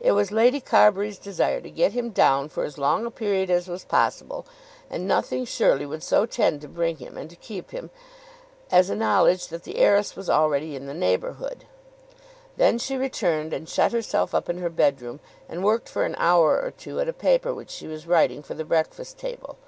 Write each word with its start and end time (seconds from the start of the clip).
It 0.00 0.12
was 0.12 0.32
Lady 0.32 0.58
Carbury's 0.62 1.18
desire 1.18 1.60
to 1.60 1.68
get 1.70 1.92
him 1.92 2.08
down 2.08 2.48
for 2.48 2.64
as 2.64 2.78
long 2.78 3.04
a 3.04 3.10
period 3.10 3.50
as 3.50 3.68
was 3.68 3.84
possible, 3.84 4.46
and 4.88 5.06
nothing 5.06 5.44
surely 5.44 5.84
would 5.84 6.02
so 6.02 6.24
tend 6.24 6.62
to 6.62 6.66
bring 6.68 6.96
him 6.96 7.18
and 7.18 7.28
to 7.28 7.36
keep 7.36 7.72
him, 7.72 7.90
as 8.72 8.88
a 8.88 8.96
knowledge 8.96 9.48
that 9.48 9.64
the 9.64 9.76
heiress 9.76 10.16
was 10.16 10.30
already 10.30 10.76
in 10.76 10.86
the 10.86 10.94
neighbourhood. 10.94 11.66
Then 12.56 12.78
she 12.78 12.96
returned, 12.96 13.52
and 13.52 13.68
shut 13.68 13.92
herself 13.92 14.34
up 14.34 14.48
in 14.48 14.56
her 14.60 14.70
bedroom, 14.70 15.20
and 15.46 15.62
worked 15.62 15.90
for 15.90 16.04
an 16.06 16.14
hour 16.18 16.58
or 16.58 16.70
two 16.70 16.98
at 16.98 17.06
a 17.06 17.12
paper 17.12 17.52
which 17.52 17.68
she 17.70 17.86
was 17.86 18.06
writing 18.06 18.42
for 18.42 18.54
the 18.54 18.64
"Breakfast 18.64 19.18
Table." 19.18 19.58